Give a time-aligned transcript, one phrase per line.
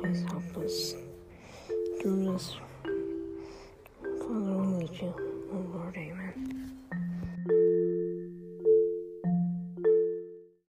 [0.00, 0.94] Please help us
[2.02, 2.54] do this.
[4.02, 5.14] Father, we need you.
[5.52, 6.27] Oh, Lord, amen.